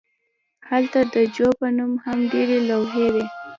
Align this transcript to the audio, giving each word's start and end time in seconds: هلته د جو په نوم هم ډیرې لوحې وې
هلته 0.69 0.99
د 1.13 1.15
جو 1.35 1.47
په 1.59 1.67
نوم 1.77 1.93
هم 2.03 2.17
ډیرې 2.31 2.57
لوحې 2.69 3.07
وې 3.13 3.25